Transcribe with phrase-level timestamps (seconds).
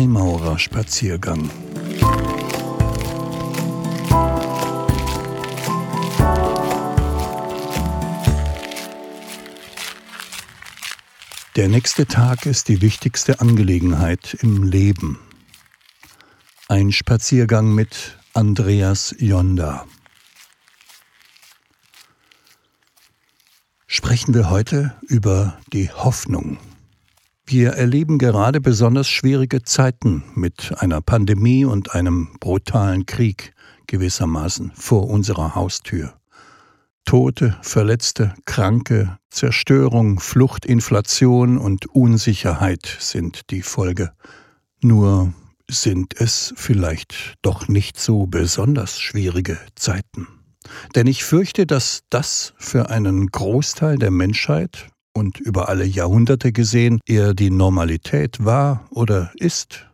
[0.00, 1.50] Freimaurerspaziergang.
[11.54, 15.18] Der nächste Tag ist die wichtigste Angelegenheit im Leben.
[16.68, 19.84] Ein Spaziergang mit Andreas Jonda.
[23.86, 26.56] Sprechen wir heute über die Hoffnung.
[27.52, 33.54] Wir erleben gerade besonders schwierige Zeiten mit einer Pandemie und einem brutalen Krieg
[33.88, 36.14] gewissermaßen vor unserer Haustür.
[37.04, 44.12] Tote, Verletzte, Kranke, Zerstörung, Flucht, Inflation und Unsicherheit sind die Folge.
[44.80, 45.34] Nur
[45.68, 50.28] sind es vielleicht doch nicht so besonders schwierige Zeiten.
[50.94, 57.00] Denn ich fürchte, dass das für einen Großteil der Menschheit und über alle Jahrhunderte gesehen
[57.06, 59.86] eher die Normalität war oder ist.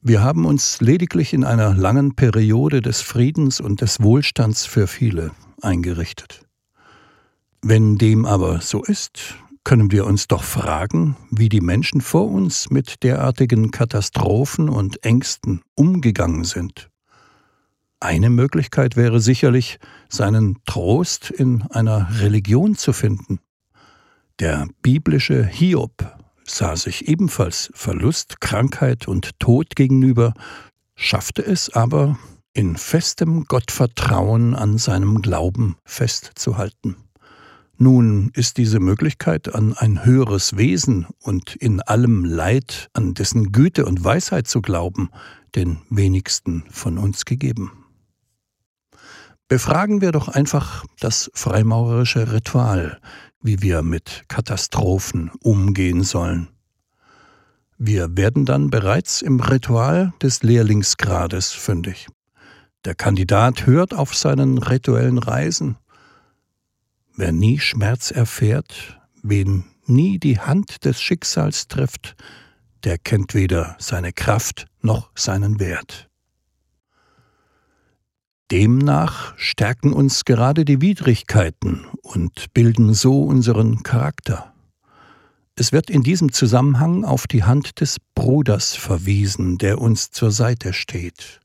[0.00, 5.30] Wir haben uns lediglich in einer langen Periode des Friedens und des Wohlstands für viele
[5.62, 6.42] eingerichtet.
[7.62, 12.68] Wenn dem aber so ist, können wir uns doch fragen, wie die Menschen vor uns
[12.68, 16.90] mit derartigen Katastrophen und Ängsten umgegangen sind.
[17.98, 19.78] Eine Möglichkeit wäre sicherlich,
[20.10, 23.40] seinen Trost in einer Religion zu finden.
[24.40, 25.92] Der biblische Hiob
[26.44, 30.34] sah sich ebenfalls Verlust, Krankheit und Tod gegenüber,
[30.96, 32.18] schaffte es aber,
[32.52, 36.96] in festem Gottvertrauen an seinem Glauben festzuhalten.
[37.76, 43.86] Nun ist diese Möglichkeit, an ein höheres Wesen und in allem Leid an dessen Güte
[43.86, 45.10] und Weisheit zu glauben,
[45.54, 47.84] den wenigsten von uns gegeben.
[49.46, 53.00] Befragen wir doch einfach das freimaurerische Ritual,
[53.44, 56.48] wie wir mit Katastrophen umgehen sollen.
[57.76, 62.08] Wir werden dann bereits im Ritual des Lehrlingsgrades fündig.
[62.86, 65.76] Der Kandidat hört auf seinen rituellen Reisen.
[67.16, 72.16] Wer nie Schmerz erfährt, wen nie die Hand des Schicksals trifft,
[72.82, 76.08] der kennt weder seine Kraft noch seinen Wert.
[78.50, 84.52] Demnach stärken uns gerade die Widrigkeiten und bilden so unseren Charakter.
[85.56, 90.74] Es wird in diesem Zusammenhang auf die Hand des Bruders verwiesen, der uns zur Seite
[90.74, 91.40] steht.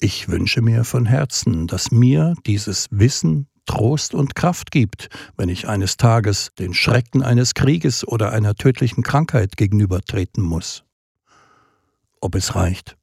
[0.00, 5.08] Ich wünsche mir von Herzen, dass mir dieses Wissen Trost und Kraft gibt,
[5.38, 10.84] wenn ich eines Tages den Schrecken eines Krieges oder einer tödlichen Krankheit gegenübertreten muss.
[12.20, 12.98] Ob es reicht?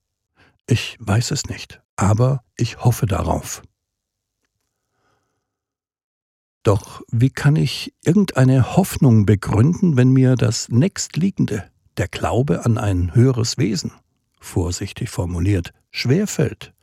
[0.68, 3.62] Ich weiß es nicht aber ich hoffe darauf.
[6.64, 13.16] Doch wie kann ich irgendeine Hoffnung begründen, wenn mir das nächstliegende, der Glaube an ein
[13.16, 13.92] höheres Wesen,
[14.40, 16.74] vorsichtig formuliert, schwerfällt?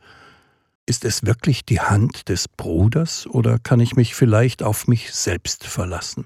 [0.85, 5.65] Ist es wirklich die Hand des Bruders oder kann ich mich vielleicht auf mich selbst
[5.65, 6.25] verlassen?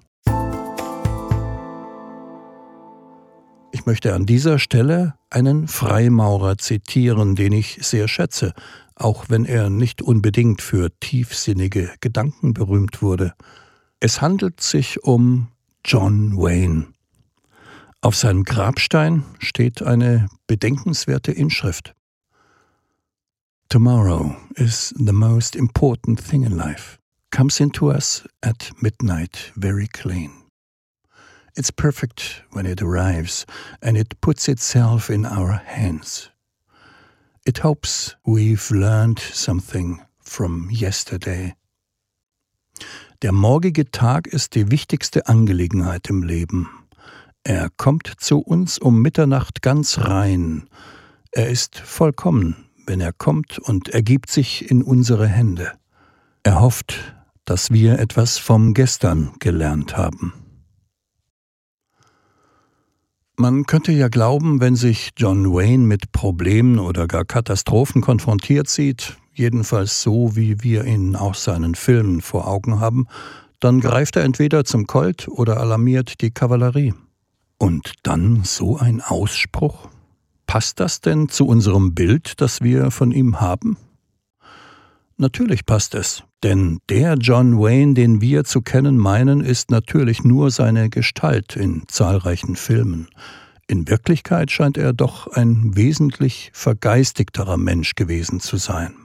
[3.82, 8.54] Ich möchte an dieser Stelle einen Freimaurer zitieren, den ich sehr schätze,
[8.94, 13.34] auch wenn er nicht unbedingt für tiefsinnige Gedanken berühmt wurde.
[14.00, 15.48] Es handelt sich um
[15.84, 16.90] John Wayne.
[18.02, 21.96] Auf seinem Grabstein steht eine bedenkenswerte Inschrift.
[23.70, 27.00] Tomorrow is the most important thing in life.
[27.32, 30.41] Comes into us at midnight very clean.
[31.56, 33.46] It's perfect when it arrives
[33.82, 36.32] and it puts itself in our hands.
[37.46, 41.56] It hopes we've learned something from yesterday.
[43.22, 46.70] Der morgige Tag ist die wichtigste Angelegenheit im Leben.
[47.44, 50.70] Er kommt zu uns um Mitternacht ganz rein.
[51.32, 55.72] Er ist vollkommen, wenn er kommt und ergibt sich in unsere Hände.
[56.44, 60.41] Er hofft, dass wir etwas vom Gestern gelernt haben.
[63.42, 69.18] Man könnte ja glauben, wenn sich John Wayne mit Problemen oder gar Katastrophen konfrontiert sieht,
[69.34, 73.08] jedenfalls so, wie wir ihn aus seinen Filmen vor Augen haben,
[73.60, 76.94] dann greift er entweder zum Colt oder alarmiert die Kavallerie.
[77.58, 79.90] Und dann so ein Ausspruch?
[80.46, 83.76] Passt das denn zu unserem Bild, das wir von ihm haben?
[85.22, 90.50] Natürlich passt es, denn der John Wayne, den wir zu kennen meinen, ist natürlich nur
[90.50, 93.08] seine Gestalt in zahlreichen Filmen.
[93.68, 98.96] In Wirklichkeit scheint er doch ein wesentlich vergeistigterer Mensch gewesen zu sein.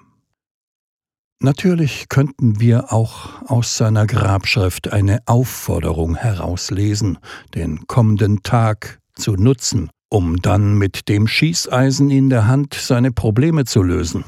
[1.38, 7.18] Natürlich könnten wir auch aus seiner Grabschrift eine Aufforderung herauslesen,
[7.54, 13.66] den kommenden Tag zu nutzen, um dann mit dem Schießeisen in der Hand seine Probleme
[13.66, 14.24] zu lösen.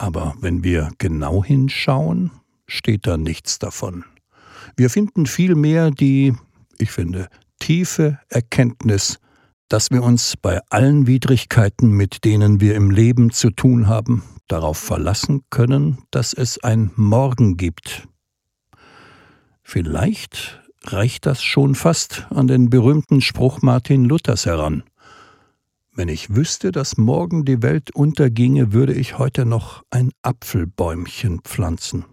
[0.00, 2.30] Aber wenn wir genau hinschauen,
[2.66, 4.06] steht da nichts davon.
[4.74, 6.32] Wir finden vielmehr die,
[6.78, 9.18] ich finde, tiefe Erkenntnis,
[9.68, 14.78] dass wir uns bei allen Widrigkeiten, mit denen wir im Leben zu tun haben, darauf
[14.78, 18.08] verlassen können, dass es ein Morgen gibt.
[19.62, 24.82] Vielleicht reicht das schon fast an den berühmten Spruch Martin Luthers heran.
[26.00, 32.06] Wenn ich wüsste, dass morgen die Welt unterginge, würde ich heute noch ein Apfelbäumchen pflanzen.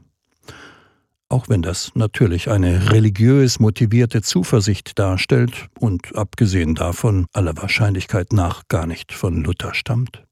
[1.30, 8.64] Auch wenn das natürlich eine religiös motivierte Zuversicht darstellt und abgesehen davon aller Wahrscheinlichkeit nach
[8.68, 10.26] gar nicht von Luther stammt.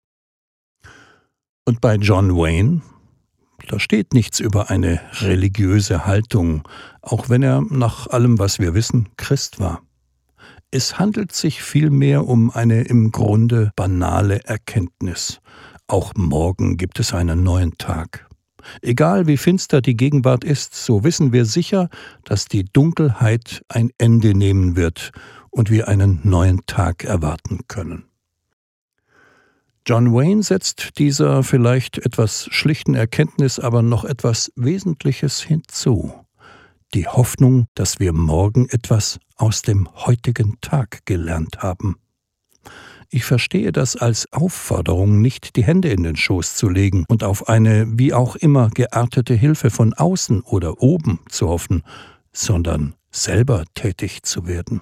[1.63, 2.81] Und bei John Wayne,
[3.69, 6.67] da steht nichts über eine religiöse Haltung,
[7.01, 9.81] auch wenn er nach allem, was wir wissen, Christ war.
[10.77, 15.39] Es handelt sich vielmehr um eine im Grunde banale Erkenntnis.
[15.87, 18.27] Auch morgen gibt es einen neuen Tag.
[18.81, 21.87] Egal wie finster die Gegenwart ist, so wissen wir sicher,
[22.25, 25.11] dass die Dunkelheit ein Ende nehmen wird
[25.49, 28.03] und wir einen neuen Tag erwarten können.
[29.87, 36.25] John Wayne setzt dieser vielleicht etwas schlichten Erkenntnis aber noch etwas Wesentliches hinzu
[36.95, 41.97] die Hoffnung, dass wir morgen etwas aus dem heutigen Tag gelernt haben.
[43.09, 47.47] Ich verstehe das als Aufforderung, nicht die Hände in den Schoß zu legen und auf
[47.47, 51.83] eine wie auch immer geartete Hilfe von außen oder oben zu hoffen,
[52.33, 54.81] sondern selber tätig zu werden.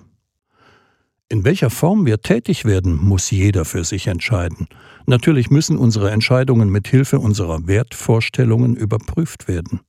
[1.29, 4.67] In welcher Form wir tätig werden, muss jeder für sich entscheiden.
[5.05, 9.81] Natürlich müssen unsere Entscheidungen mit Hilfe unserer Wertvorstellungen überprüft werden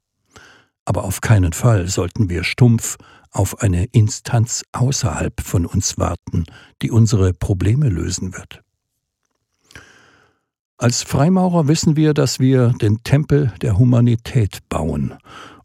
[0.84, 2.96] aber auf keinen Fall sollten wir stumpf
[3.34, 6.44] auf eine Instanz außerhalb von uns warten,
[6.80, 8.62] die unsere Probleme lösen wird.
[10.78, 15.14] Als Freimaurer wissen wir, dass wir den Tempel der Humanität bauen,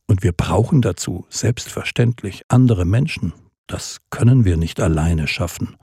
[0.08, 3.32] und wir brauchen dazu selbstverständlich andere Menschen.
[3.68, 5.78] Das können wir nicht alleine schaffen.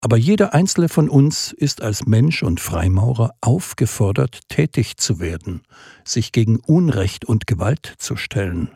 [0.00, 5.62] Aber jeder einzelne von uns ist als Mensch und Freimaurer aufgefordert, tätig zu werden,
[6.04, 8.70] sich gegen Unrecht und Gewalt zu stellen,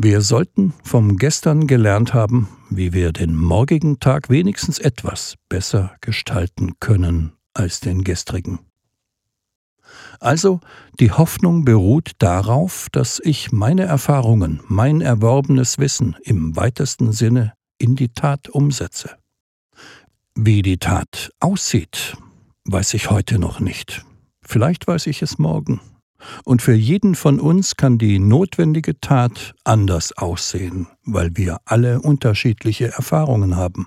[0.00, 6.78] wir sollten vom Gestern gelernt haben, wie wir den morgigen Tag wenigstens etwas besser gestalten
[6.78, 8.60] können als den gestrigen.
[10.20, 10.60] Also,
[11.00, 17.96] die Hoffnung beruht darauf, dass ich meine Erfahrungen, mein erworbenes Wissen im weitesten Sinne in
[17.96, 19.16] die Tat umsetze.
[20.36, 22.16] Wie die Tat aussieht,
[22.66, 24.04] weiß ich heute noch nicht.
[24.42, 25.80] Vielleicht weiß ich es morgen.
[26.44, 32.88] Und für jeden von uns kann die notwendige Tat anders aussehen, weil wir alle unterschiedliche
[32.88, 33.86] Erfahrungen haben.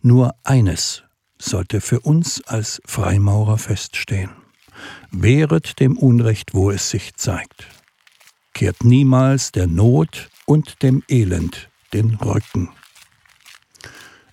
[0.00, 1.04] Nur eines
[1.38, 4.30] sollte für uns als Freimaurer feststehen.
[5.10, 7.68] Wehret dem Unrecht, wo es sich zeigt.
[8.54, 12.70] Kehrt niemals der Not und dem Elend den Rücken.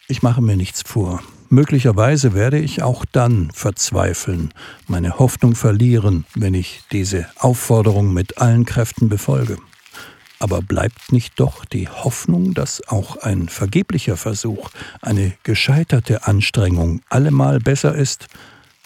[0.08, 1.22] Ich mache mir nichts vor.
[1.52, 4.54] Möglicherweise werde ich auch dann verzweifeln,
[4.88, 9.58] meine Hoffnung verlieren, wenn ich diese Aufforderung mit allen Kräften befolge.
[10.38, 14.70] Aber bleibt nicht doch die Hoffnung, dass auch ein vergeblicher Versuch,
[15.02, 18.28] eine gescheiterte Anstrengung allemal besser ist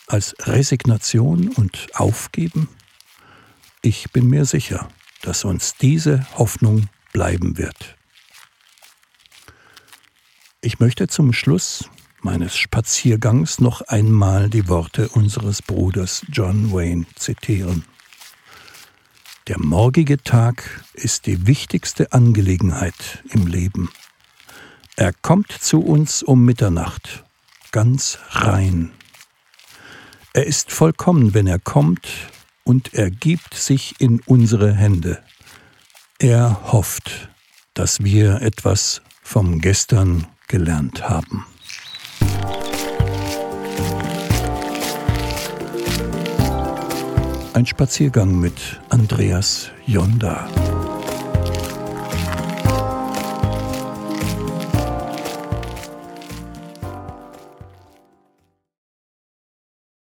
[0.07, 2.69] als Resignation und Aufgeben?
[3.81, 4.87] Ich bin mir sicher,
[5.21, 7.97] dass uns diese Hoffnung bleiben wird.
[10.61, 11.89] Ich möchte zum Schluss
[12.23, 17.85] meines Spaziergangs noch einmal die Worte unseres Bruders John Wayne zitieren.
[19.47, 23.89] Der morgige Tag ist die wichtigste Angelegenheit im Leben.
[24.95, 27.23] Er kommt zu uns um Mitternacht,
[27.71, 28.91] ganz rein.
[30.33, 32.07] Er ist vollkommen, wenn er kommt,
[32.63, 35.21] und er gibt sich in unsere Hände.
[36.19, 37.29] Er hofft,
[37.73, 41.45] dass wir etwas vom Gestern gelernt haben.
[47.53, 50.47] Ein Spaziergang mit Andreas Jonda.